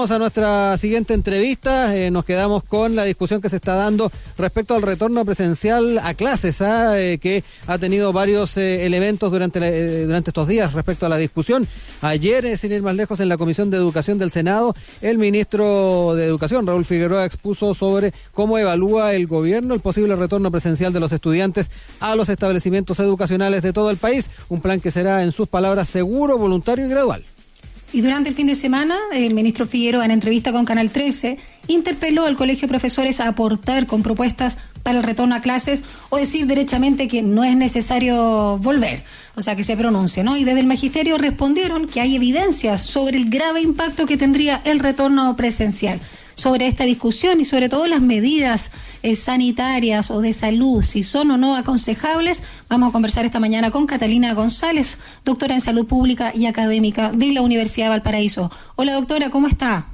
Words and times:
vamos 0.00 0.12
a 0.12 0.18
nuestra 0.18 0.78
siguiente 0.78 1.12
entrevista. 1.12 1.94
Eh, 1.94 2.10
nos 2.10 2.24
quedamos 2.24 2.64
con 2.64 2.96
la 2.96 3.04
discusión 3.04 3.42
que 3.42 3.50
se 3.50 3.56
está 3.56 3.74
dando 3.74 4.10
respecto 4.38 4.74
al 4.74 4.80
retorno 4.80 5.26
presencial 5.26 5.98
a 5.98 6.14
clases, 6.14 6.62
¿ah? 6.62 6.98
eh, 6.98 7.18
que 7.18 7.44
ha 7.66 7.76
tenido 7.76 8.10
varios 8.10 8.56
eh, 8.56 8.86
elementos 8.86 9.30
durante, 9.30 10.06
durante 10.06 10.30
estos 10.30 10.48
días 10.48 10.72
respecto 10.72 11.04
a 11.04 11.10
la 11.10 11.18
discusión. 11.18 11.68
Ayer, 12.00 12.56
sin 12.56 12.72
ir 12.72 12.80
más 12.80 12.94
lejos, 12.94 13.20
en 13.20 13.28
la 13.28 13.36
Comisión 13.36 13.68
de 13.68 13.76
Educación 13.76 14.16
del 14.16 14.30
Senado, 14.30 14.74
el 15.02 15.18
ministro 15.18 16.14
de 16.14 16.24
Educación, 16.24 16.66
Raúl 16.66 16.86
Figueroa, 16.86 17.26
expuso 17.26 17.74
sobre 17.74 18.14
cómo 18.32 18.56
evalúa 18.56 19.12
el 19.12 19.26
gobierno 19.26 19.74
el 19.74 19.80
posible 19.80 20.16
retorno 20.16 20.50
presencial 20.50 20.94
de 20.94 21.00
los 21.00 21.12
estudiantes 21.12 21.70
a 22.00 22.16
los 22.16 22.30
establecimientos 22.30 22.98
educacionales 23.00 23.60
de 23.60 23.74
todo 23.74 23.90
el 23.90 23.98
país. 23.98 24.30
Un 24.48 24.62
plan 24.62 24.80
que 24.80 24.92
será, 24.92 25.22
en 25.24 25.32
sus 25.32 25.46
palabras, 25.46 25.90
seguro, 25.90 26.38
voluntario 26.38 26.86
y 26.86 26.88
gradual. 26.88 27.22
Y 27.92 28.02
durante 28.02 28.28
el 28.28 28.36
fin 28.36 28.46
de 28.46 28.54
semana, 28.54 28.96
el 29.12 29.34
ministro 29.34 29.66
Figueroa, 29.66 30.04
en 30.04 30.12
entrevista 30.12 30.52
con 30.52 30.64
Canal 30.64 30.90
13, 30.90 31.38
interpeló 31.66 32.24
al 32.24 32.36
Colegio 32.36 32.62
de 32.62 32.68
Profesores 32.68 33.18
a 33.18 33.26
aportar 33.26 33.86
con 33.86 34.02
propuestas 34.02 34.58
para 34.82 34.98
el 34.98 35.04
retorno 35.04 35.34
a 35.34 35.40
clases 35.40 35.82
o 36.08 36.16
decir 36.16 36.46
derechamente 36.46 37.08
que 37.08 37.22
no 37.22 37.42
es 37.42 37.56
necesario 37.56 38.58
volver, 38.58 39.02
o 39.34 39.42
sea, 39.42 39.56
que 39.56 39.64
se 39.64 39.76
pronuncie, 39.76 40.22
¿no? 40.22 40.36
Y 40.36 40.44
desde 40.44 40.60
el 40.60 40.66
magisterio 40.66 41.18
respondieron 41.18 41.88
que 41.88 42.00
hay 42.00 42.16
evidencias 42.16 42.82
sobre 42.82 43.16
el 43.16 43.28
grave 43.28 43.60
impacto 43.60 44.06
que 44.06 44.16
tendría 44.16 44.62
el 44.64 44.78
retorno 44.78 45.34
presencial 45.36 46.00
sobre 46.40 46.66
esta 46.66 46.84
discusión 46.84 47.40
y 47.40 47.44
sobre 47.44 47.68
todo 47.68 47.86
las 47.86 48.00
medidas 48.00 48.72
eh, 49.02 49.14
sanitarias 49.14 50.10
o 50.10 50.20
de 50.20 50.32
salud, 50.32 50.82
si 50.82 51.02
son 51.02 51.30
o 51.30 51.36
no 51.36 51.54
aconsejables. 51.54 52.42
Vamos 52.68 52.88
a 52.88 52.92
conversar 52.92 53.24
esta 53.24 53.40
mañana 53.40 53.70
con 53.70 53.86
Catalina 53.86 54.32
González, 54.34 54.98
doctora 55.24 55.54
en 55.54 55.60
salud 55.60 55.86
pública 55.86 56.32
y 56.34 56.46
académica 56.46 57.12
de 57.12 57.32
la 57.32 57.42
Universidad 57.42 57.86
de 57.86 57.90
Valparaíso. 57.90 58.50
Hola 58.76 58.94
doctora, 58.94 59.30
¿cómo 59.30 59.46
está? 59.46 59.86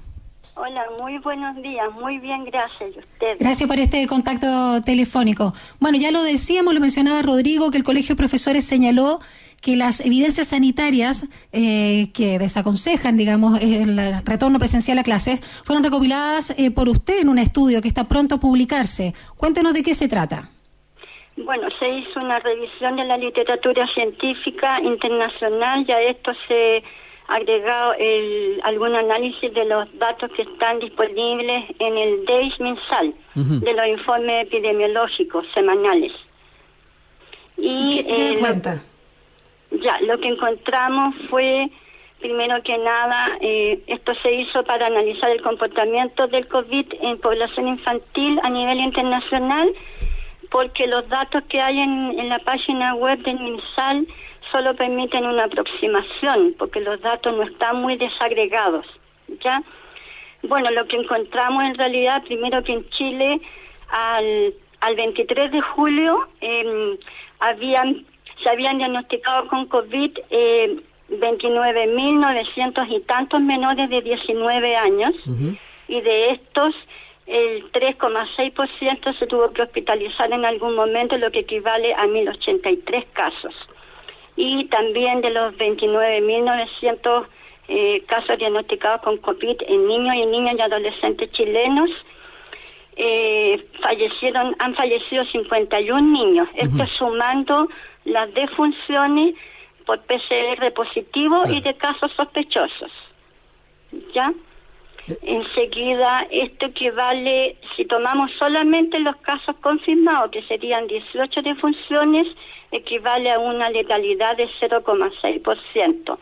Hola, 0.59 0.85
muy 0.99 1.19
buenos 1.19 1.55
días, 1.57 1.93
muy 2.01 2.19
bien, 2.19 2.45
gracias. 2.45 2.95
¿Y 2.95 2.99
usted? 2.99 3.37
Gracias 3.39 3.69
por 3.69 3.79
este 3.79 4.07
contacto 4.07 4.81
telefónico. 4.81 5.53
Bueno, 5.81 5.99
ya 5.99 6.11
lo 6.11 6.23
decíamos, 6.23 6.73
lo 6.73 6.81
mencionaba 6.81 7.21
Rodrigo, 7.21 7.71
que 7.71 7.77
el 7.77 7.85
Colegio 7.85 8.15
de 8.15 8.17
Profesores 8.17 8.65
señaló 8.65 9.21
que 9.61 9.77
las 9.77 10.05
evidencias 10.05 10.49
sanitarias 10.49 11.27
eh, 11.53 12.13
que 12.13 12.39
desaconsejan, 12.39 13.17
digamos, 13.17 13.61
el 13.61 13.99
retorno 14.25 14.59
presencial 14.59 14.99
a 14.99 15.03
clases, 15.03 15.41
fueron 15.65 15.83
recopiladas 15.83 16.55
eh, 16.59 16.71
por 16.71 16.89
usted 16.89 17.21
en 17.21 17.29
un 17.29 17.39
estudio 17.39 17.83
que 17.83 17.89
está 17.89 18.07
pronto 18.07 18.37
a 18.37 18.41
publicarse. 18.41 19.15
Cuéntenos 19.37 19.75
de 19.75 19.83
qué 19.83 19.95
se 19.95 20.09
trata. 20.09 20.51
Bueno, 21.37 21.69
se 21.79 21.89
hizo 21.89 22.21
una 22.21 22.39
revisión 22.39 22.97
de 22.97 23.05
la 23.05 23.19
literatura 23.19 23.87
científica 23.93 24.81
internacional, 24.81 25.85
ya 25.87 26.01
esto 26.01 26.33
se 26.49 26.83
agregado 27.29 27.93
el, 27.99 28.61
algún 28.63 28.95
análisis 28.95 29.53
de 29.53 29.65
los 29.65 29.87
datos 29.99 30.31
que 30.33 30.43
están 30.43 30.79
disponibles 30.79 31.65
en 31.79 31.97
el 31.97 32.25
DEIS 32.25 32.61
mensal, 32.61 33.15
de 33.35 33.75
los 33.75 33.87
informes 33.87 34.47
epidemiológicos 34.47 35.45
semanales. 35.53 36.13
Y, 37.57 38.05
¿Qué, 38.05 38.37
cuenta? 38.39 38.83
Ya, 39.87 40.01
lo 40.01 40.19
que 40.19 40.27
encontramos 40.27 41.15
fue, 41.31 41.71
primero 42.19 42.61
que 42.65 42.77
nada, 42.77 43.39
eh, 43.41 43.79
esto 43.87 44.15
se 44.17 44.33
hizo 44.33 44.65
para 44.65 44.89
analizar 44.89 45.31
el 45.31 45.41
comportamiento 45.43 46.27
del 46.27 46.49
COVID 46.49 46.87
en 47.03 47.21
población 47.21 47.69
infantil 47.69 48.41
a 48.43 48.51
nivel 48.51 48.81
internacional, 48.81 49.73
porque 50.51 50.89
los 50.89 51.09
datos 51.09 51.45
que 51.45 51.61
hay 51.61 51.79
en, 51.79 52.29
la 52.29 52.41
página 52.41 52.97
web 52.97 53.21
del 53.21 53.39
MinSal 53.39 54.09
solo 54.51 54.75
permiten 54.75 55.25
una 55.25 55.45
aproximación, 55.45 56.57
porque 56.59 56.81
los 56.81 57.01
datos 57.01 57.37
no 57.37 57.45
están 57.45 57.77
muy 57.77 57.97
desagregados, 57.97 58.87
¿ya? 59.41 59.63
Bueno, 60.43 60.69
lo 60.73 60.89
que 60.89 60.97
encontramos 60.97 61.63
en 61.63 61.77
realidad, 61.77 62.25
primero 62.25 62.61
que 62.65 62.73
en 62.73 62.91
Chile, 62.91 63.41
al, 63.91 64.53
al 64.81 64.97
23 64.97 65.53
de 65.53 65.61
julio, 65.61 66.27
eh, 66.41 66.99
habían 67.39 68.05
se 68.43 68.49
habían 68.49 68.79
diagnosticado 68.79 69.49
con 69.49 69.67
COVID 69.67 70.19
eh, 70.31 70.77
29.900 71.11 72.87
y 72.89 73.01
tantos 73.01 73.41
menores 73.41 73.89
de 73.91 74.03
19 74.03 74.77
años 74.77 75.15
y 75.89 76.01
de 76.01 76.31
estos 76.31 76.75
el 77.27 77.71
3,6% 77.73 79.19
se 79.19 79.27
tuvo 79.27 79.53
que 79.53 79.63
hospitalizar 79.63 80.33
en 80.33 80.45
algún 80.45 80.75
momento, 80.75 81.17
lo 81.17 81.31
que 81.31 81.41
equivale 81.41 81.93
a 81.95 82.07
1.083 82.07 83.05
casos. 83.13 83.55
Y 84.37 84.67
también 84.67 85.23
de 85.23 85.31
los 85.31 85.55
29.900 85.55 87.27
eh, 87.69 88.03
casos 88.07 88.39
diagnosticados 88.39 89.03
con 89.03 89.19
COVID 89.19 89.57
en 89.67 89.89
niños 89.89 90.15
y 90.15 90.27
niñas 90.27 90.55
y 90.57 90.61
adolescentes 90.61 91.33
chilenos, 91.33 91.91
eh, 92.95 93.65
fallecieron, 93.83 94.55
han 94.61 94.75
fallecido 94.75 95.25
51 95.25 96.01
niños. 96.01 96.49
Esto 96.55 96.87
sumando 96.99 97.69
las 98.07 98.33
defunciones 98.33 99.35
por 99.85 100.01
PCR 100.01 100.73
positivo 100.73 101.43
y 101.49 101.61
de 101.61 101.75
casos 101.75 102.11
sospechosos. 102.13 102.91
¿Ya? 104.15 104.33
Enseguida, 105.23 106.27
esto 106.31 106.67
equivale, 106.67 107.57
si 107.77 107.85
tomamos 107.85 108.33
solamente 108.39 108.99
los 108.99 109.15
casos 109.17 109.55
confirmados, 109.61 110.33
que 110.33 110.43
serían 110.43 110.89
18 110.89 111.43
defunciones, 111.43 112.27
equivale 112.73 113.31
a 113.31 113.39
una 113.39 113.71
letalidad 113.71 114.37
de 114.37 114.49
0,6%. 114.61 116.19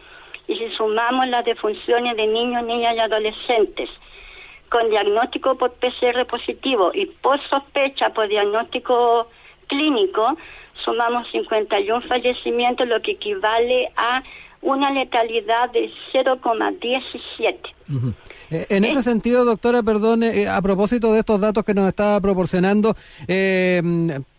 Y 0.48 0.56
si 0.58 0.68
sumamos 0.76 1.28
las 1.28 1.46
defunciones 1.46 2.16
de 2.16 2.26
niños, 2.26 2.62
niñas 2.64 2.96
y 2.96 3.00
adolescentes 3.00 3.88
con 4.68 4.90
diagnóstico 4.90 5.56
por 5.56 5.72
PCR 5.74 6.26
positivo 6.26 6.90
y 6.92 7.06
por 7.06 7.40
sospecha 7.48 8.10
por 8.10 8.28
diagnóstico 8.28 9.28
clínico, 9.68 10.36
sumamos 10.84 11.26
51 11.30 12.02
fallecimientos, 12.08 12.88
lo 12.88 13.00
que 13.02 13.12
equivale 13.12 13.90
a 13.96 14.22
una 14.64 14.90
letalidad 14.90 15.70
de 15.72 15.90
0,17. 16.12 17.56
Eh, 18.50 18.66
en 18.70 18.84
ese 18.84 19.02
sentido, 19.02 19.44
doctora, 19.44 19.82
perdone, 19.82 20.42
eh, 20.42 20.48
a 20.48 20.60
propósito 20.62 21.12
de 21.12 21.20
estos 21.20 21.40
datos 21.40 21.64
que 21.64 21.74
nos 21.74 21.86
está 21.86 22.18
proporcionando, 22.20 22.96
eh, 23.28 23.82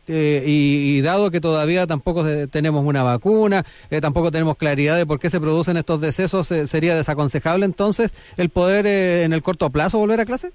y, 0.07 1.01
dado 1.01 1.31
que 1.31 1.41
todavía 1.41 1.87
tampoco 1.87 2.23
tenemos 2.51 2.85
una 2.85 3.01
vacuna, 3.01 3.63
tampoco 4.01 4.31
tenemos 4.31 4.55
claridad 4.57 4.97
de 4.97 5.05
por 5.05 5.19
qué 5.19 5.29
se 5.29 5.39
producen 5.39 5.77
estos 5.77 6.01
decesos, 6.01 6.47
¿sería 6.47 6.95
desaconsejable 6.95 7.65
entonces 7.65 8.13
el 8.37 8.49
poder 8.49 8.85
en 8.85 9.33
el 9.33 9.41
corto 9.41 9.69
plazo 9.71 9.97
volver 9.97 10.19
a 10.19 10.25
clase? 10.25 10.51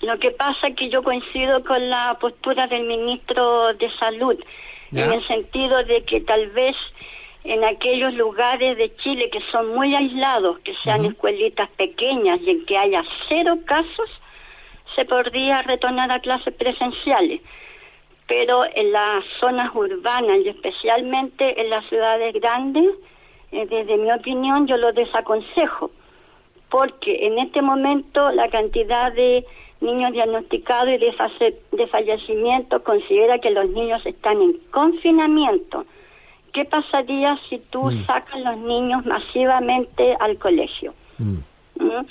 Lo 0.00 0.18
que 0.18 0.30
pasa 0.30 0.68
es 0.68 0.76
que 0.76 0.88
yo 0.88 1.02
coincido 1.02 1.62
con 1.64 1.90
la 1.90 2.16
postura 2.20 2.66
del 2.66 2.86
ministro 2.86 3.74
de 3.74 3.90
Salud 3.98 4.38
en 4.92 5.12
el 5.12 5.26
sentido 5.26 5.82
de 5.84 6.04
que 6.04 6.20
tal 6.20 6.48
vez 6.48 6.76
en 7.44 7.64
aquellos 7.64 8.14
lugares 8.14 8.76
de 8.76 8.94
Chile 8.96 9.30
que 9.30 9.40
son 9.50 9.74
muy 9.74 9.94
aislados, 9.94 10.58
que 10.60 10.74
sean 10.84 11.04
escuelitas 11.04 11.68
pequeñas 11.70 12.40
y 12.42 12.50
en 12.50 12.66
que 12.66 12.76
haya 12.76 13.02
cero 13.28 13.58
casos, 13.64 14.10
se 14.94 15.04
podría 15.04 15.62
retornar 15.62 16.10
a 16.10 16.20
clases 16.20 16.54
presenciales. 16.54 17.40
Pero 18.26 18.64
en 18.74 18.92
las 18.92 19.24
zonas 19.40 19.74
urbanas 19.74 20.38
y 20.44 20.48
especialmente 20.48 21.60
en 21.60 21.70
las 21.70 21.86
ciudades 21.86 22.34
grandes, 22.34 22.90
eh, 23.52 23.66
desde 23.66 23.96
mi 23.96 24.12
opinión, 24.12 24.66
yo 24.66 24.76
lo 24.76 24.92
desaconsejo, 24.92 25.90
porque 26.68 27.26
en 27.26 27.38
este 27.38 27.62
momento 27.62 28.30
la 28.32 28.48
cantidad 28.50 29.12
de 29.12 29.46
niños 29.80 30.12
diagnosticados 30.12 30.88
y 30.88 30.98
de, 30.98 31.56
de 31.72 31.86
fallecimiento 31.86 32.82
considera 32.82 33.38
que 33.38 33.50
los 33.50 33.68
niños 33.70 34.04
están 34.04 34.40
en 34.42 34.54
confinamiento. 34.70 35.84
¿Qué 36.52 36.64
pasaría 36.64 37.38
si 37.48 37.58
tú 37.58 37.84
mm. 37.84 38.06
sacas 38.06 38.40
los 38.40 38.58
niños 38.58 39.04
masivamente 39.06 40.16
al 40.18 40.38
colegio? 40.38 40.94
Mm. 41.18 41.38
¿Mm? 41.80 42.06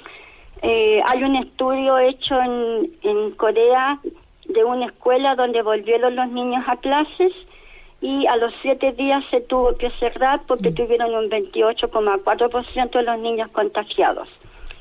Eh, 0.62 1.02
hay 1.06 1.24
un 1.24 1.36
estudio 1.36 1.98
hecho 2.00 2.40
en, 2.40 2.92
en 3.04 3.32
Corea 3.32 4.00
de 4.46 4.64
una 4.64 4.88
escuela 4.88 5.36
donde 5.36 5.62
volvieron 5.62 6.16
los 6.16 6.30
niños 6.30 6.64
a 6.68 6.78
clases 6.78 7.34
y 8.02 8.26
a 8.28 8.36
los 8.38 8.54
siete 8.62 8.92
días 8.92 9.24
se 9.30 9.42
tuvo 9.42 9.76
que 9.76 9.90
cerrar 9.92 10.42
porque 10.48 10.72
tuvieron 10.72 11.14
un 11.14 11.30
28,4% 11.30 12.92
de 12.92 13.04
los 13.04 13.20
niños 13.20 13.50
contagiados. 13.52 14.30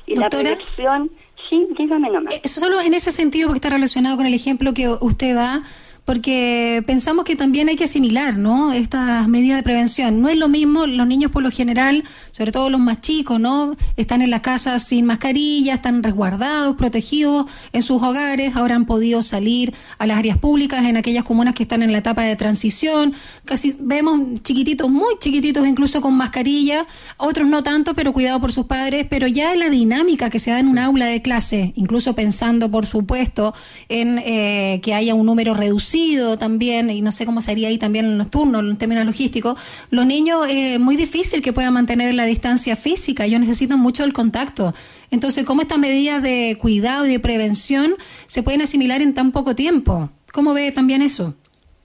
Y 0.05 0.15
la 0.15 0.29
proyección 0.29 1.09
Sí, 1.49 1.63
dígame 1.77 2.09
nomás. 2.09 2.33
Eh, 2.33 2.47
solo 2.47 2.81
en 2.81 2.93
ese 2.93 3.11
sentido, 3.11 3.47
porque 3.47 3.57
está 3.57 3.69
relacionado 3.69 4.17
con 4.17 4.25
el 4.25 4.33
ejemplo 4.33 4.73
que 4.73 4.89
usted 4.89 5.35
da, 5.35 5.63
porque 6.07 6.85
pensamos 6.87 7.25
que 7.25 7.35
también 7.35 7.67
hay 7.67 7.75
que 7.75 7.83
asimilar, 7.83 8.37
¿no? 8.37 8.71
Estas 8.71 9.27
medidas 9.27 9.57
de 9.57 9.63
prevención. 9.63 10.21
No 10.21 10.29
es 10.29 10.37
lo 10.37 10.47
mismo, 10.47 10.87
los 10.87 11.05
niños 11.05 11.31
por 11.31 11.43
lo 11.43 11.51
general, 11.51 12.05
sobre 12.31 12.53
todo 12.53 12.69
los 12.69 12.79
más 12.79 13.01
chicos, 13.01 13.41
¿no? 13.41 13.75
Están 13.97 14.21
en 14.21 14.29
las 14.29 14.39
casas 14.39 14.85
sin 14.85 15.03
mascarilla, 15.03 15.73
están 15.73 16.01
resguardados, 16.03 16.77
protegidos 16.77 17.47
en 17.73 17.81
sus 17.81 18.01
hogares, 18.01 18.55
ahora 18.55 18.75
han 18.75 18.85
podido 18.85 19.21
salir 19.21 19.73
a 19.97 20.07
las 20.07 20.17
áreas 20.17 20.37
públicas 20.37 20.85
en 20.85 20.95
aquellas 20.95 21.25
comunas 21.25 21.53
que 21.53 21.63
están 21.63 21.83
en 21.83 21.91
la 21.91 21.97
etapa 21.97 22.23
de 22.23 22.37
transición. 22.37 23.13
Casi 23.43 23.75
vemos 23.77 24.41
chiquititos, 24.43 24.89
muy 24.89 25.15
chiquititos, 25.19 25.67
incluso 25.67 25.99
con 25.99 26.15
mascarilla, 26.15 26.87
otros 27.17 27.49
no 27.49 27.63
tanto, 27.63 27.95
pero 27.95 28.13
cuidado 28.13 28.39
por 28.39 28.53
sus 28.53 28.65
padres, 28.65 29.07
pero 29.09 29.27
ya 29.27 29.53
la 29.57 29.69
dinámica 29.69 30.29
que 30.29 30.39
se 30.39 30.51
da 30.51 30.59
en 30.59 30.69
un 30.69 30.79
aula 30.79 31.07
de 31.07 31.21
clase, 31.21 31.73
incluso 31.75 32.15
pensando, 32.15 32.71
por 32.71 32.85
supuesto, 32.85 33.53
en 33.89 34.19
eh, 34.19 34.79
que 34.81 34.93
haya 34.93 35.13
un 35.13 35.25
número 35.25 35.53
reducido 35.53 35.96
también, 36.37 36.89
y 36.89 37.01
no 37.01 37.11
sé 37.11 37.25
cómo 37.25 37.41
sería 37.41 37.67
ahí 37.67 37.77
también 37.77 38.05
en 38.05 38.17
los 38.17 38.29
turnos, 38.29 38.63
en 38.63 38.77
términos 38.77 39.05
logísticos, 39.05 39.59
los 39.89 40.05
niños 40.05 40.45
es 40.47 40.75
eh, 40.75 40.79
muy 40.79 40.95
difícil 40.95 41.41
que 41.41 41.53
puedan 41.53 41.73
mantener 41.73 42.13
la 42.13 42.25
distancia 42.25 42.75
física, 42.75 43.25
ellos 43.25 43.39
necesitan 43.39 43.79
mucho 43.79 44.03
el 44.03 44.13
contacto. 44.13 44.73
Entonces, 45.11 45.45
¿cómo 45.45 45.61
estas 45.61 45.79
medidas 45.79 46.21
de 46.21 46.57
cuidado 46.61 47.05
y 47.05 47.09
de 47.09 47.19
prevención 47.19 47.95
se 48.25 48.43
pueden 48.43 48.61
asimilar 48.61 49.01
en 49.01 49.13
tan 49.13 49.31
poco 49.31 49.55
tiempo? 49.55 50.09
¿Cómo 50.33 50.53
ve 50.53 50.71
también 50.71 51.01
eso? 51.01 51.33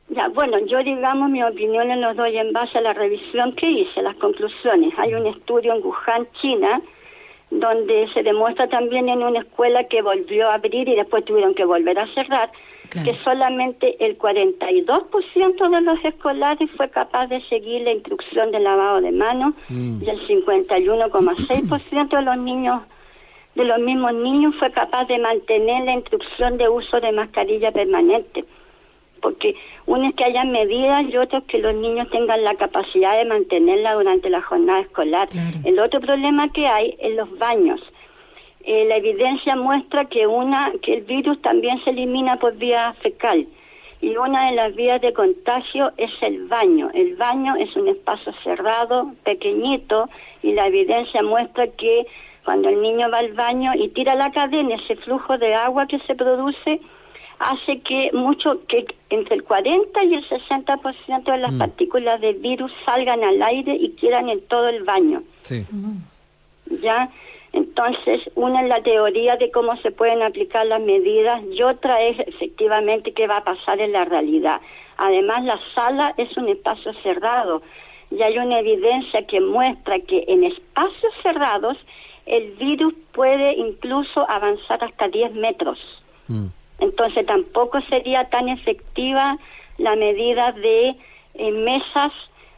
Ya, 0.08 0.28
bueno, 0.28 0.58
yo 0.66 0.82
digamos 0.82 1.30
mi 1.30 1.42
opinión 1.42 1.88
los 2.00 2.16
doy 2.16 2.36
en 2.36 2.52
base 2.52 2.78
a 2.78 2.82
la 2.82 2.92
revisión 2.92 3.52
que 3.54 3.70
hice, 3.70 4.02
las 4.02 4.16
conclusiones. 4.16 4.92
Hay 4.98 5.14
un 5.14 5.26
estudio 5.26 5.72
en 5.74 5.82
Wuhan, 5.82 6.26
China, 6.40 6.82
donde 7.50 8.08
se 8.12 8.22
demuestra 8.22 8.66
también 8.68 9.08
en 9.08 9.22
una 9.22 9.40
escuela 9.40 9.84
que 9.84 10.02
volvió 10.02 10.50
a 10.50 10.54
abrir 10.54 10.88
y 10.88 10.96
después 10.96 11.24
tuvieron 11.24 11.54
que 11.54 11.64
volver 11.64 11.98
a 11.98 12.06
cerrar, 12.14 12.50
que 12.92 13.16
solamente 13.24 13.96
el 14.04 14.18
42% 14.18 15.70
de 15.70 15.80
los 15.80 16.04
escolares 16.04 16.70
fue 16.76 16.90
capaz 16.90 17.26
de 17.28 17.40
seguir 17.48 17.82
la 17.82 17.92
instrucción 17.92 18.50
de 18.50 18.60
lavado 18.60 19.00
de 19.00 19.12
manos 19.12 19.54
mm. 19.68 20.02
y 20.02 20.10
el 20.10 20.26
51,6% 20.26 22.08
de 22.08 22.22
los 22.22 22.38
niños 22.38 22.82
de 23.54 23.64
los 23.64 23.78
mismos 23.80 24.14
niños 24.14 24.54
fue 24.58 24.70
capaz 24.72 25.04
de 25.06 25.18
mantener 25.18 25.84
la 25.84 25.92
instrucción 25.92 26.56
de 26.56 26.70
uso 26.70 27.00
de 27.00 27.12
mascarilla 27.12 27.70
permanente. 27.70 28.44
Porque 29.20 29.54
uno 29.86 30.08
es 30.08 30.14
que 30.14 30.24
haya 30.24 30.44
medidas 30.44 31.04
y 31.04 31.16
otro 31.18 31.40
es 31.40 31.44
que 31.44 31.58
los 31.58 31.74
niños 31.74 32.08
tengan 32.10 32.42
la 32.42 32.54
capacidad 32.54 33.16
de 33.18 33.26
mantenerla 33.26 33.94
durante 33.94 34.30
la 34.30 34.40
jornada 34.40 34.80
escolar. 34.80 35.28
El 35.64 35.78
otro 35.78 36.00
problema 36.00 36.50
que 36.50 36.66
hay 36.66 36.96
es 36.98 37.14
los 37.14 37.38
baños 37.38 37.80
eh, 38.64 38.84
la 38.88 38.96
evidencia 38.96 39.56
muestra 39.56 40.06
que 40.06 40.26
una 40.26 40.72
que 40.82 40.94
el 40.94 41.02
virus 41.02 41.40
también 41.42 41.82
se 41.84 41.90
elimina 41.90 42.36
por 42.36 42.56
vía 42.56 42.94
fecal 43.00 43.46
y 44.02 44.16
una 44.16 44.50
de 44.50 44.56
las 44.56 44.74
vías 44.74 45.00
de 45.00 45.12
contagio 45.12 45.92
es 45.96 46.10
el 46.22 46.48
baño. 46.48 46.90
El 46.92 47.14
baño 47.14 47.54
es 47.54 47.74
un 47.76 47.86
espacio 47.86 48.32
cerrado, 48.42 49.12
pequeñito 49.24 50.08
y 50.42 50.52
la 50.52 50.66
evidencia 50.66 51.22
muestra 51.22 51.68
que 51.68 52.06
cuando 52.44 52.68
el 52.68 52.82
niño 52.82 53.08
va 53.10 53.18
al 53.18 53.32
baño 53.32 53.72
y 53.76 53.88
tira 53.90 54.16
la 54.16 54.32
cadena, 54.32 54.74
ese 54.74 54.96
flujo 54.96 55.38
de 55.38 55.54
agua 55.54 55.86
que 55.86 56.00
se 56.00 56.16
produce 56.16 56.80
hace 57.38 57.80
que 57.80 58.10
mucho 58.12 58.66
que 58.66 58.86
entre 59.10 59.36
el 59.36 59.44
40 59.44 60.04
y 60.04 60.14
el 60.14 60.28
60% 60.28 61.24
de 61.24 61.38
las 61.38 61.52
mm. 61.52 61.58
partículas 61.58 62.20
del 62.20 62.36
virus 62.36 62.72
salgan 62.84 63.22
al 63.22 63.40
aire 63.42 63.74
y 63.74 63.92
quieran 63.92 64.28
en 64.28 64.40
todo 64.46 64.68
el 64.68 64.82
baño. 64.82 65.22
Sí. 65.42 65.64
¿Ya? 66.82 67.08
Entonces, 67.52 68.22
una 68.34 68.62
es 68.62 68.68
la 68.68 68.82
teoría 68.82 69.36
de 69.36 69.50
cómo 69.50 69.76
se 69.78 69.90
pueden 69.90 70.22
aplicar 70.22 70.66
las 70.66 70.80
medidas 70.80 71.42
y 71.50 71.62
otra 71.62 72.00
es 72.02 72.18
efectivamente 72.20 73.12
qué 73.12 73.26
va 73.26 73.38
a 73.38 73.44
pasar 73.44 73.80
en 73.80 73.92
la 73.92 74.04
realidad. 74.04 74.60
Además, 74.96 75.44
la 75.44 75.60
sala 75.74 76.14
es 76.16 76.34
un 76.36 76.48
espacio 76.48 76.92
cerrado 77.02 77.62
y 78.10 78.22
hay 78.22 78.38
una 78.38 78.60
evidencia 78.60 79.26
que 79.26 79.40
muestra 79.40 80.00
que 80.00 80.24
en 80.28 80.44
espacios 80.44 81.12
cerrados 81.22 81.76
el 82.24 82.52
virus 82.52 82.94
puede 83.12 83.54
incluso 83.54 84.28
avanzar 84.30 84.82
hasta 84.84 85.08
10 85.08 85.34
metros. 85.34 85.78
Mm. 86.28 86.46
Entonces, 86.78 87.26
tampoco 87.26 87.80
sería 87.82 88.28
tan 88.30 88.48
efectiva 88.48 89.36
la 89.78 89.96
medida 89.96 90.52
de 90.52 90.96
eh, 91.34 91.50
mesas 91.50 92.12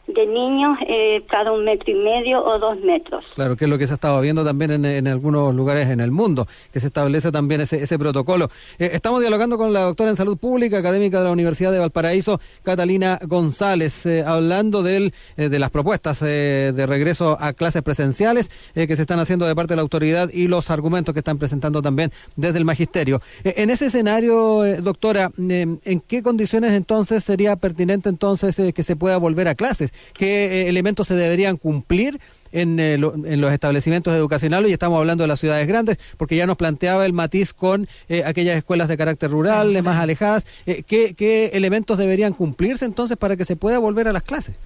de 0.07 0.27
niños 0.27 0.77
eh, 0.87 1.23
cada 1.29 1.53
un 1.53 1.65
metro 1.65 1.91
y 1.91 1.95
medio 1.95 2.45
o 2.45 2.59
dos 2.59 2.79
metros. 2.81 3.27
Claro, 3.35 3.57
que 3.57 3.65
es 3.65 3.71
lo 3.71 3.79
que 3.79 3.87
se 3.87 3.95
ha 3.95 3.97
estado 3.97 4.21
viendo 4.21 4.45
también 4.45 4.85
en, 4.85 5.09
algunos 5.09 5.55
lugares 5.55 5.89
en 5.89 6.01
el 6.01 6.11
mundo, 6.11 6.47
que 6.73 6.81
se 6.81 6.89
establece 6.89 7.33
también 7.33 7.63
ese, 7.63 7.83
ese 7.83 7.99
protocolo. 7.99 8.51
Eh, 8.79 8.91
estamos 8.93 9.21
dialogando 9.21 9.57
con 9.57 9.73
la 9.73 9.81
doctora 9.81 10.11
en 10.11 10.17
salud 10.17 10.37
pública, 10.37 10.79
académica 10.79 11.19
de 11.19 11.25
la 11.25 11.31
Universidad 11.31 11.73
de 11.73 11.79
Valparaíso, 11.79 12.41
Catalina 12.63 13.19
González, 13.23 14.05
eh, 14.07 14.25
hablando 14.27 14.83
del, 14.83 15.15
de 15.37 15.59
las 15.59 15.71
propuestas 15.71 16.21
de 16.21 16.87
regreso 16.87 17.37
a 17.41 17.53
clases 17.53 17.83
presenciales 17.83 18.51
que 18.75 18.97
se 18.97 19.03
están 19.03 19.19
haciendo 19.19 19.47
de 19.47 19.55
parte 19.55 19.73
de 19.73 19.77
la 19.77 19.83
autoridad 19.83 20.31
y 20.33 20.49
los 20.49 20.71
argumentos 20.71 21.13
que 21.13 21.21
están 21.21 21.39
presentando 21.39 21.83
también 21.83 22.13
desde 22.37 22.59
el 22.59 22.65
magisterio. 22.65 23.21
en 23.45 23.71
ese 23.71 23.87
escenario, 23.87 24.63
doctora, 24.83 25.31
¿en 25.39 26.01
qué 26.07 26.23
condiciones 26.23 26.73
entonces 26.73 27.25
sería 27.25 27.57
pertinente 27.57 28.09
entonces 28.09 28.57
que 28.73 28.83
se 28.83 28.97
pueda 28.97 29.17
volver 29.17 29.49
a 29.49 29.55
clases? 29.55 29.94
Qué 30.15 30.45
eh, 30.45 30.69
elementos 30.69 31.07
se 31.07 31.15
deberían 31.15 31.57
cumplir 31.57 32.19
en, 32.53 32.79
eh, 32.79 32.95
en, 32.95 33.41
los 33.41 33.53
establecimientos 33.53 34.15
educacionales 34.15 34.71
y 34.71 34.73
estamos 34.73 34.99
hablando 34.99 35.25
de 35.25 35.29
las 35.29 35.41
ciudades 35.41 35.67
grandes, 35.67 35.99
porque 36.17 36.37
ya 36.37 36.47
nos 36.47 36.57
planteaba 36.57 37.05
el 37.05 37.13
matiz 37.13 37.53
con 37.53 37.89
eh, 38.09 38.23
aquellas 38.25 38.57
escuelas 38.57 38.89
de 38.89 38.97
carácter 38.97 39.31
rural, 39.31 39.83
más 39.83 40.01
alejadas. 40.01 40.47
¿qué, 40.87 41.15
¿Qué 41.15 41.47
elementos 41.55 41.99
deberían 41.99 42.33
cumplirse 42.33 42.85
entonces 42.85 43.17
para 43.17 43.37
que 43.37 43.45
se 43.45 43.57
pueda 43.57 43.79
volver 43.79 44.09
a 44.09 44.13
las 44.13 44.23
clases? 44.23 44.57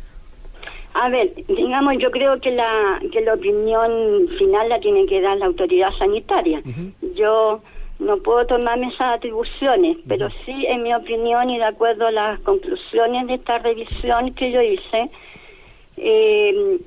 A 0.94 1.08
ver, 1.10 1.32
digamos, 1.46 1.94
yo 1.98 2.10
creo 2.10 2.40
que 2.40 2.50
la, 2.50 3.00
que 3.12 3.20
la 3.20 3.34
opinión 3.34 4.28
final 4.38 4.68
la 4.68 4.80
tiene 4.80 5.06
que 5.06 5.20
dar 5.20 5.36
la 5.36 5.46
autoridad 5.46 5.90
sanitaria. 5.98 6.60
Yo 7.14 7.62
no 7.98 8.18
puedo 8.18 8.46
tomarme 8.46 8.88
esas 8.88 9.16
atribuciones, 9.16 9.96
pero 10.06 10.28
sí, 10.44 10.66
en 10.66 10.82
mi 10.82 10.94
opinión 10.94 11.50
y 11.50 11.58
de 11.58 11.64
acuerdo 11.64 12.06
a 12.06 12.12
las 12.12 12.40
conclusiones 12.40 13.26
de 13.26 13.34
esta 13.34 13.58
revisión 13.58 14.34
que 14.34 14.52
yo 14.52 14.62
hice, 14.62 15.10
eh, 15.96 16.78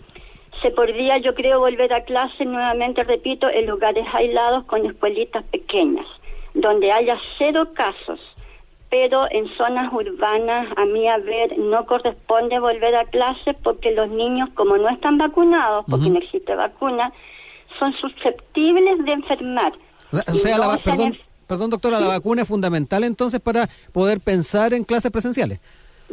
se 0.61 0.71
podría, 0.71 1.17
yo 1.17 1.33
creo, 1.33 1.59
volver 1.59 1.93
a 1.93 2.05
clase 2.05 2.45
nuevamente, 2.45 3.03
repito, 3.03 3.49
en 3.49 3.65
lugares 3.67 4.05
aislados 4.13 4.63
con 4.65 4.85
escuelitas 4.85 5.43
pequeñas, 5.45 6.05
donde 6.53 6.91
haya 6.91 7.19
cero 7.37 7.69
casos, 7.73 8.19
pero 8.89 9.25
en 9.31 9.47
zonas 9.57 9.91
urbanas, 9.91 10.67
a 10.77 10.85
mí 10.85 11.07
a 11.07 11.17
ver, 11.17 11.57
no 11.57 11.85
corresponde 11.85 12.59
volver 12.59 12.95
a 12.95 13.05
clase 13.05 13.53
porque 13.63 13.91
los 13.91 14.09
niños, 14.09 14.49
como 14.53 14.77
no 14.77 14.89
están 14.89 15.17
vacunados, 15.17 15.85
porque 15.89 16.09
no 16.09 16.19
existe 16.19 16.55
vacuna, 16.55 17.11
son 17.79 17.93
susceptibles 17.93 19.03
de 19.03 19.11
enfermar 19.13 19.73
o 20.11 20.33
sea, 20.33 20.57
la, 20.57 20.77
perdón, 20.77 21.17
perdón, 21.47 21.69
doctora, 21.69 21.99
la 21.99 22.07
vacuna 22.07 22.43
es 22.43 22.47
fundamental 22.47 23.03
entonces 23.03 23.39
para 23.39 23.67
poder 23.91 24.19
pensar 24.19 24.73
en 24.73 24.83
clases 24.83 25.11
presenciales. 25.11 25.59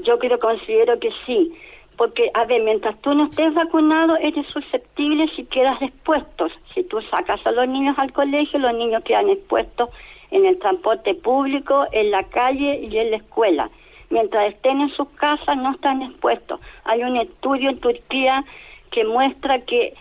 Yo 0.05 0.19
creo, 0.19 0.39
considero 0.39 0.99
que 0.99 1.11
sí, 1.27 1.53
porque, 1.97 2.31
a 2.35 2.45
ver, 2.45 2.63
mientras 2.63 2.97
tú 3.01 3.13
no 3.13 3.25
estés 3.25 3.53
vacunado, 3.55 4.17
eres 4.17 4.47
susceptible 4.47 5.29
si 5.35 5.45
quedas 5.45 5.83
expuesto. 5.83 6.47
Si 6.73 6.85
tú 6.85 7.01
sacas 7.03 7.45
a 7.45 7.51
los 7.51 7.69
niños 7.69 7.99
al 7.99 8.13
colegio, 8.13 8.61
los 8.61 8.73
niños 8.75 9.03
quedan 9.03 9.29
expuestos 9.29 9.91
en 10.31 10.47
el 10.47 10.59
transporte 10.59 11.15
público, 11.15 11.87
en 11.91 12.13
la 12.13 12.23
calle 12.23 12.87
y 12.89 12.97
en 12.99 13.11
la 13.11 13.17
escuela. 13.17 13.71
Mientras 14.11 14.55
estén 14.55 14.81
en 14.81 14.91
sus 14.91 15.09
casas, 15.11 15.57
no 15.57 15.73
están 15.73 16.03
expuestos. 16.03 16.61
Hay 16.85 17.03
un 17.03 17.17
estudio 17.17 17.71
en 17.71 17.81
Turquía 17.81 18.45
que 18.91 19.05
muestra 19.05 19.61
que 19.61 19.95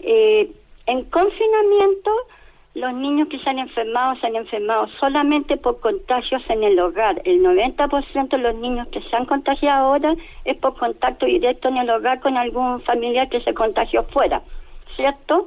eh, 0.00 0.50
en 0.86 1.04
confinamiento 1.04 2.10
los 2.74 2.92
niños 2.92 3.28
que 3.28 3.38
se 3.38 3.48
han 3.48 3.60
enfermado 3.60 4.16
se 4.16 4.26
han 4.26 4.34
enfermado 4.34 4.88
solamente 4.98 5.56
por 5.56 5.78
contagios 5.78 6.42
en 6.48 6.64
el 6.64 6.78
hogar. 6.80 7.22
El 7.24 7.40
90% 7.40 8.28
de 8.28 8.38
los 8.38 8.56
niños 8.56 8.88
que 8.88 9.00
se 9.00 9.14
han 9.14 9.26
contagiado 9.26 9.86
ahora 9.86 10.14
es 10.44 10.56
por 10.56 10.76
contacto 10.76 11.24
directo 11.24 11.68
en 11.68 11.76
el 11.76 11.88
hogar 11.88 12.18
con 12.20 12.36
algún 12.36 12.80
familiar 12.82 13.28
que 13.28 13.40
se 13.42 13.54
contagió 13.54 14.02
fuera, 14.04 14.42
¿cierto? 14.96 15.46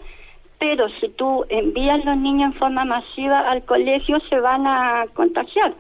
Pero 0.57 0.88
si 1.01 1.10
tú 1.10 1.46
envías 1.50 2.03
los 2.05 2.15
niños 2.15 2.53
en 2.53 2.60
forma 2.60 2.86
masiva 2.86 3.41
al 3.41 3.63
colegio, 3.65 4.22
se 4.22 4.39
van 4.39 4.65
a 4.65 5.05
contagiar. 5.13 5.74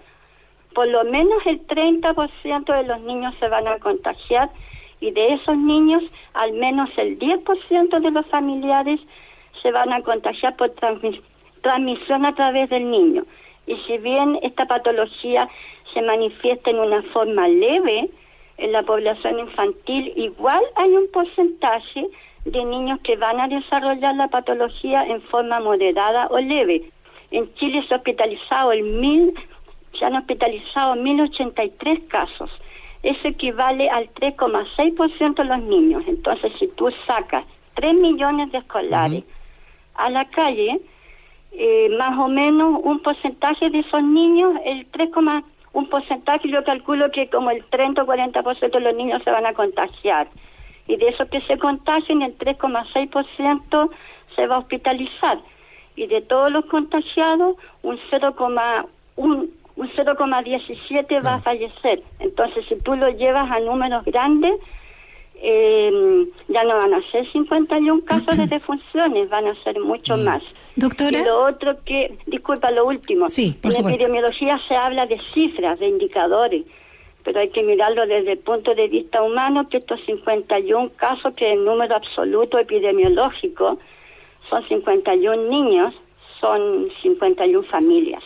Por 0.75 0.89
lo 0.89 1.05
menos 1.05 1.45
el 1.45 1.65
30% 1.65 2.75
de 2.75 2.83
los 2.83 2.99
niños 3.01 3.33
se 3.39 3.47
van 3.47 3.67
a 3.69 3.79
contagiar 3.79 4.49
y 4.99 5.11
de 5.11 5.33
esos 5.33 5.57
niños, 5.57 6.03
al 6.33 6.51
menos 6.53 6.89
el 6.97 7.17
10% 7.17 7.99
de 7.99 8.11
los 8.11 8.25
familiares 8.27 8.99
se 9.61 9.71
van 9.71 9.93
a 9.93 10.01
contagiar 10.01 10.55
por 10.57 10.71
transmisión 10.71 11.36
transmisión 11.61 12.25
a 12.25 12.35
través 12.35 12.69
del 12.69 12.89
niño. 12.89 13.23
Y 13.65 13.75
si 13.87 13.97
bien 13.97 14.39
esta 14.41 14.65
patología 14.65 15.49
se 15.93 16.01
manifiesta 16.01 16.69
en 16.69 16.79
una 16.79 17.01
forma 17.03 17.47
leve 17.47 18.09
en 18.57 18.71
la 18.71 18.83
población 18.83 19.39
infantil, 19.39 20.13
igual 20.15 20.61
hay 20.75 20.91
un 20.91 21.09
porcentaje 21.11 22.07
de 22.45 22.65
niños 22.65 22.99
que 23.01 23.17
van 23.17 23.39
a 23.39 23.47
desarrollar 23.47 24.15
la 24.15 24.29
patología 24.29 25.05
en 25.05 25.21
forma 25.21 25.59
moderada 25.59 26.27
o 26.31 26.39
leve. 26.39 26.89
En 27.31 27.53
Chile 27.55 27.83
se 27.87 27.95
hospitalizado 27.95 28.71
el 28.71 28.83
mil 28.83 29.33
se 29.97 30.05
han 30.05 30.15
hospitalizado 30.15 30.95
1.083 30.95 32.07
casos. 32.07 32.51
Eso 33.03 33.27
equivale 33.27 33.89
al 33.89 34.09
3,6% 34.13 35.35
de 35.35 35.43
los 35.43 35.59
niños. 35.61 36.03
Entonces, 36.07 36.51
si 36.59 36.67
tú 36.67 36.91
sacas 37.05 37.45
3 37.75 37.93
millones 37.95 38.51
de 38.51 38.59
escolares 38.59 39.23
a 39.95 40.09
la 40.09 40.25
calle, 40.25 40.79
eh, 41.51 41.89
más 41.97 42.17
o 42.17 42.27
menos 42.27 42.79
un 42.83 42.99
porcentaje 42.99 43.69
de 43.69 43.79
esos 43.79 44.03
niños, 44.03 44.53
el 44.65 44.85
3, 44.87 45.09
un 45.73 45.89
porcentaje, 45.89 46.49
yo 46.49 46.63
calculo 46.63 47.11
que 47.11 47.29
como 47.29 47.51
el 47.51 47.63
30 47.65 48.03
o 48.03 48.05
40% 48.05 48.71
de 48.71 48.79
los 48.79 48.95
niños 48.95 49.21
se 49.23 49.31
van 49.31 49.45
a 49.45 49.53
contagiar. 49.53 50.27
Y 50.87 50.97
de 50.97 51.09
esos 51.09 51.27
que 51.29 51.41
se 51.41 51.57
contagien, 51.57 52.21
el 52.21 52.37
3,6% 52.37 53.89
se 54.35 54.47
va 54.47 54.55
a 54.55 54.59
hospitalizar. 54.59 55.39
Y 55.95 56.07
de 56.07 56.21
todos 56.21 56.51
los 56.51 56.65
contagiados, 56.65 57.57
un 57.83 57.97
0,1 58.11 58.85
un, 59.17 59.51
0,17 59.77 61.23
va 61.23 61.35
a 61.35 61.41
fallecer. 61.41 62.01
Entonces, 62.19 62.65
si 62.67 62.75
tú 62.77 62.95
lo 62.95 63.09
llevas 63.09 63.51
a 63.51 63.59
números 63.59 64.03
grandes, 64.05 64.53
eh, 65.35 66.25
ya 66.47 66.63
no 66.63 66.77
van 66.77 66.93
a 66.95 67.11
ser 67.11 67.31
51 67.31 68.03
casos 68.05 68.37
de 68.37 68.47
defunciones, 68.57 69.29
van 69.29 69.47
a 69.47 69.55
ser 69.63 69.79
mucho 69.79 70.17
mm. 70.17 70.23
más. 70.23 70.43
Doctora. 70.77 71.19
Y 71.19 71.23
lo 71.23 71.43
otro 71.43 71.83
que, 71.83 72.17
disculpa, 72.27 72.69
lo 72.69 72.85
último. 72.85 73.31
Sí, 73.31 73.57
en 73.63 73.87
epidemiología 73.87 74.59
se 74.67 74.75
habla 74.75 75.07
de 75.07 75.19
cifras, 75.33 75.79
de 75.79 75.87
indicadores, 75.87 76.65
pero 77.23 77.39
hay 77.39 77.49
que 77.49 77.63
mirarlo 77.63 78.05
desde 78.05 78.33
el 78.33 78.37
punto 78.37 78.75
de 78.75 78.87
vista 78.87 79.23
humano, 79.23 79.67
que 79.69 79.77
estos 79.77 79.99
51 80.05 80.91
casos, 80.95 81.33
que 81.33 81.53
el 81.53 81.65
número 81.65 81.95
absoluto 81.95 82.59
epidemiológico 82.59 83.79
son 84.49 84.67
51 84.67 85.49
niños, 85.49 85.95
son 86.39 86.89
51 87.01 87.67
familias. 87.67 88.23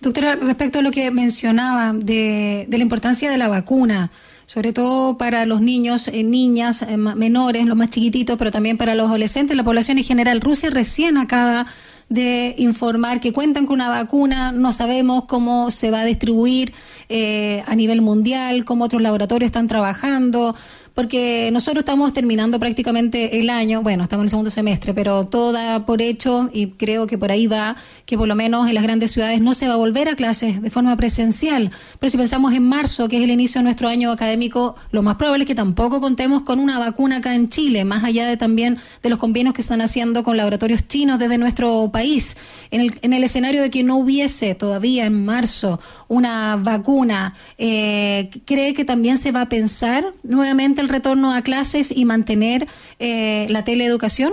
Doctora, 0.00 0.36
respecto 0.36 0.78
a 0.78 0.82
lo 0.82 0.92
que 0.92 1.10
mencionaba 1.10 1.92
de, 1.92 2.64
de 2.68 2.78
la 2.78 2.82
importancia 2.82 3.28
de 3.28 3.38
la 3.38 3.48
vacuna, 3.48 4.10
sobre 4.50 4.72
todo 4.72 5.16
para 5.16 5.46
los 5.46 5.60
niños, 5.60 6.08
eh, 6.08 6.24
niñas, 6.24 6.82
eh, 6.82 6.96
menores, 6.96 7.64
los 7.66 7.76
más 7.76 7.90
chiquititos, 7.90 8.36
pero 8.36 8.50
también 8.50 8.76
para 8.76 8.96
los 8.96 9.06
adolescentes, 9.06 9.56
la 9.56 9.62
población 9.62 9.98
en 9.98 10.02
general. 10.02 10.40
Rusia 10.40 10.70
recién 10.70 11.18
acaba 11.18 11.68
de 12.08 12.56
informar 12.58 13.20
que 13.20 13.32
cuentan 13.32 13.64
con 13.64 13.74
una 13.74 13.88
vacuna, 13.88 14.50
no 14.50 14.72
sabemos 14.72 15.26
cómo 15.26 15.70
se 15.70 15.92
va 15.92 16.00
a 16.00 16.04
distribuir 16.04 16.72
eh, 17.08 17.62
a 17.68 17.76
nivel 17.76 18.02
mundial, 18.02 18.64
cómo 18.64 18.86
otros 18.86 19.00
laboratorios 19.00 19.46
están 19.46 19.68
trabajando, 19.68 20.56
porque 20.94 21.50
nosotros 21.52 21.82
estamos 21.82 22.12
terminando 22.12 22.58
prácticamente 22.58 23.40
el 23.40 23.50
año, 23.50 23.82
bueno, 23.82 24.04
estamos 24.04 24.22
en 24.22 24.26
el 24.26 24.30
segundo 24.30 24.50
semestre, 24.50 24.94
pero 24.94 25.26
todo 25.26 25.52
da 25.52 25.86
por 25.86 26.02
hecho 26.02 26.50
y 26.52 26.68
creo 26.68 27.06
que 27.06 27.18
por 27.18 27.30
ahí 27.32 27.46
va 27.46 27.76
que 28.06 28.18
por 28.18 28.26
lo 28.26 28.34
menos 28.34 28.68
en 28.68 28.74
las 28.74 28.82
grandes 28.82 29.12
ciudades 29.12 29.40
no 29.40 29.54
se 29.54 29.68
va 29.68 29.74
a 29.74 29.76
volver 29.76 30.08
a 30.08 30.16
clases 30.16 30.60
de 30.60 30.70
forma 30.70 30.96
presencial. 30.96 31.70
Pero 31.98 32.10
si 32.10 32.16
pensamos 32.16 32.52
en 32.54 32.64
marzo, 32.64 33.08
que 33.08 33.18
es 33.18 33.22
el 33.22 33.30
inicio 33.30 33.60
de 33.60 33.64
nuestro 33.64 33.88
año 33.88 34.10
académico, 34.10 34.74
lo 34.90 35.02
más 35.02 35.16
probable 35.16 35.44
es 35.44 35.48
que 35.48 35.54
tampoco 35.54 36.00
contemos 36.00 36.42
con 36.42 36.58
una 36.58 36.78
vacuna 36.78 37.16
acá 37.16 37.34
en 37.34 37.48
Chile, 37.48 37.84
más 37.84 38.02
allá 38.02 38.26
de 38.26 38.36
también 38.36 38.78
de 39.02 39.10
los 39.10 39.18
convenios 39.18 39.54
que 39.54 39.62
están 39.62 39.80
haciendo 39.80 40.24
con 40.24 40.36
laboratorios 40.36 40.88
chinos 40.88 41.18
desde 41.18 41.38
nuestro 41.38 41.90
país. 41.92 42.36
En 42.70 42.80
el, 42.80 42.98
en 43.02 43.12
el 43.12 43.22
escenario 43.22 43.62
de 43.62 43.70
que 43.70 43.82
no 43.82 43.96
hubiese 43.96 44.54
todavía 44.54 45.06
en 45.06 45.24
marzo 45.24 45.80
una 46.10 46.56
vacuna, 46.56 47.34
eh, 47.56 48.30
¿cree 48.44 48.74
que 48.74 48.84
también 48.84 49.16
se 49.16 49.30
va 49.30 49.42
a 49.42 49.48
pensar 49.48 50.04
nuevamente 50.24 50.80
el 50.80 50.88
retorno 50.88 51.32
a 51.32 51.42
clases 51.42 51.96
y 51.96 52.04
mantener 52.04 52.66
eh, 52.98 53.46
la 53.48 53.62
teleeducación? 53.62 54.32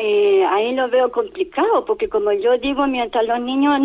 Eh, 0.00 0.44
ahí 0.50 0.74
lo 0.74 0.88
veo 0.90 1.12
complicado, 1.12 1.84
porque 1.84 2.08
como 2.08 2.32
yo 2.32 2.58
digo, 2.58 2.88
mientras 2.88 3.24
los 3.26 3.40
niños 3.40 3.78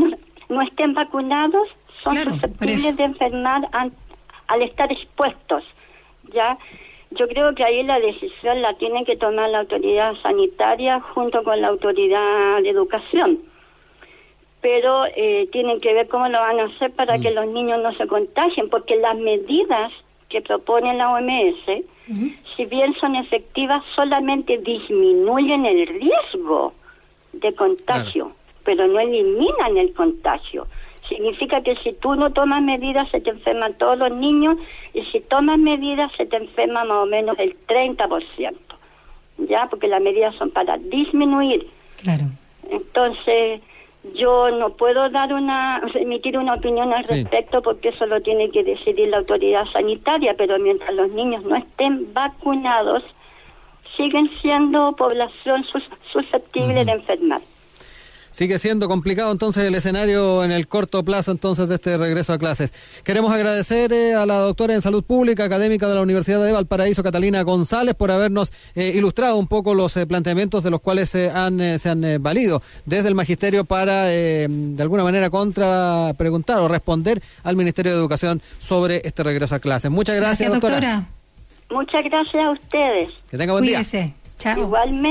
no, 0.49 0.61
estén 0.63 0.95
vacunados, 0.95 1.69
son 2.03 2.17
susceptibles 2.17 2.97
de 2.97 3.03
enfermar 3.03 3.69
al 3.71 4.61
estar 4.63 4.91
expuestos. 4.91 5.63
Ya, 6.33 6.57
yo 7.11 7.27
creo 7.27 7.53
que 7.53 7.63
ahí 7.63 7.83
la 7.83 7.99
decisión 7.99 8.59
la 8.63 8.73
tiene 8.79 9.05
que 9.05 9.17
tomar 9.17 9.51
la 9.51 9.59
autoridad 9.59 10.15
sanitaria 10.23 10.99
junto 10.99 11.43
con 11.43 11.61
la 11.61 11.67
autoridad 11.67 12.63
de 12.63 12.69
educación. 12.69 13.52
Pero 14.63 15.05
eh, 15.05 15.47
tienen 15.51 15.79
que 15.79 15.93
ver 15.93 16.07
cómo 16.07 16.27
lo 16.29 16.39
van 16.39 16.59
a 16.59 16.63
hacer 16.63 16.91
para 16.93 17.19
que 17.19 17.29
mm. 17.29 17.35
los 17.35 17.47
niños 17.47 17.83
no 17.83 17.93
se 17.93 18.07
contagien, 18.07 18.69
porque 18.69 18.95
las 18.95 19.15
medidas 19.15 19.91
que 20.29 20.41
propone 20.41 20.95
la 20.95 21.13
OMS, 21.13 21.85
si 22.55 22.65
bien 22.65 22.95
son 22.95 23.15
efectivas, 23.15 23.83
solamente 23.95 24.57
disminuyen 24.57 25.65
el 25.65 25.85
riesgo 25.85 26.73
de 27.33 27.53
contagio, 27.53 28.31
pero 28.65 28.87
no 28.87 28.99
eliminan 28.99 29.77
el 29.77 29.93
contagio. 29.93 30.65
Significa 31.07 31.61
que 31.61 31.75
si 31.77 31.93
tú 31.93 32.15
no 32.15 32.31
tomas 32.31 32.63
medidas 32.63 33.09
se 33.11 33.21
te 33.21 33.29
enferman 33.29 33.73
todos 33.75 33.97
los 33.99 34.11
niños 34.11 34.57
y 34.93 35.03
si 35.03 35.19
tomas 35.19 35.59
medidas 35.59 36.11
se 36.17 36.25
te 36.25 36.37
enferma 36.37 36.83
más 36.83 37.03
o 37.03 37.05
menos 37.05 37.37
el 37.37 37.55
30%, 37.67 38.55
¿ya? 39.37 39.67
Porque 39.69 39.87
las 39.87 40.01
medidas 40.01 40.33
son 40.35 40.49
para 40.49 40.77
disminuir. 40.77 41.67
Claro. 42.01 42.25
Entonces, 42.69 43.61
yo 44.13 44.51
no 44.51 44.71
puedo 44.71 45.09
dar 45.09 45.33
una, 45.33 45.81
emitir 45.93 46.37
una 46.37 46.55
opinión 46.55 46.91
al 46.93 47.05
respecto 47.05 47.61
porque 47.61 47.89
eso 47.89 48.05
lo 48.05 48.21
tiene 48.21 48.49
que 48.49 48.63
decidir 48.63 49.09
la 49.09 49.17
autoridad 49.17 49.65
sanitaria, 49.71 50.35
pero 50.37 50.59
mientras 50.59 50.93
los 50.93 51.09
niños 51.11 51.43
no 51.43 51.55
estén 51.55 52.13
vacunados, 52.13 53.03
siguen 53.95 54.29
siendo 54.41 54.93
población 54.93 55.65
susceptible 56.11 56.83
de 56.83 56.91
enfermar. 56.91 57.41
Sigue 58.33 58.57
siendo 58.57 58.87
complicado 58.87 59.31
entonces 59.31 59.63
el 59.63 59.75
escenario 59.75 60.43
en 60.43 60.51
el 60.51 60.67
corto 60.67 61.03
plazo 61.03 61.29
entonces 61.29 61.69
de 61.69 61.75
este 61.75 61.97
regreso 61.97 62.33
a 62.33 62.39
clases. 62.39 62.73
Queremos 63.03 63.31
agradecer 63.31 63.93
eh, 63.93 64.15
a 64.15 64.25
la 64.25 64.39
doctora 64.39 64.73
en 64.73 64.81
salud 64.81 65.03
pública, 65.03 65.43
académica 65.43 65.87
de 65.87 65.93
la 65.93 66.01
Universidad 66.01 66.43
de 66.43 66.51
Valparaíso, 66.51 67.03
Catalina 67.03 67.43
González, 67.43 67.93
por 67.93 68.09
habernos 68.09 68.51
eh, 68.73 68.91
ilustrado 68.95 69.37
un 69.37 69.45
poco 69.45 69.75
los 69.75 69.95
eh, 69.97 70.07
planteamientos 70.07 70.63
de 70.63 70.71
los 70.71 70.81
cuales 70.81 71.11
se 71.11 71.29
han, 71.29 71.77
se 71.77 71.89
han 71.89 72.23
valido 72.23 72.63
desde 72.87 73.07
el 73.07 73.13
magisterio 73.13 73.65
para 73.65 74.05
de 74.05 74.77
alguna 74.79 75.03
manera 75.03 75.29
contra 75.29 76.15
preguntar 76.17 76.59
o 76.59 76.67
responder 76.67 77.21
al 77.43 77.55
Ministerio 77.55 77.91
de 77.91 77.99
Educación 77.99 78.41
sobre 78.57 79.03
este 79.05 79.21
regreso 79.21 79.53
a 79.53 79.59
clases. 79.59 79.91
Muchas 79.91 80.15
gracias, 80.15 80.51
doctora. 80.51 81.05
Muchas 81.69 82.03
gracias 82.03 82.47
a 82.47 82.49
ustedes. 82.49 83.11
Que 83.29 83.37
tenga 83.37 83.53
buen 83.53 83.63
Cuídese. 83.63 84.15
Chao. 84.39 84.59
Igualmente. 84.59 85.03